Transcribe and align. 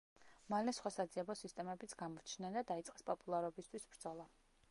მალე 0.53 0.71
სხვა 0.77 0.91
საძიებო 0.95 1.35
სისტემებიც 1.41 1.93
გამოჩნდნენ 2.01 2.57
და 2.59 2.65
დაიწყეს 2.73 3.07
პოპულარობისთვის 3.13 3.89
ბრძოლა. 3.93 4.29